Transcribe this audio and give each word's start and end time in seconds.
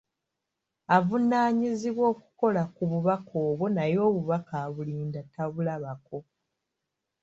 Avunaanyizibwa 0.95 2.03
okukola 2.13 2.61
ku 2.75 2.83
bubaka 2.91 3.33
obwo 3.47 3.65
naye 3.75 3.97
obubaka 4.07 4.53
abulinda 4.65 5.19
tabulabako. 5.33 6.17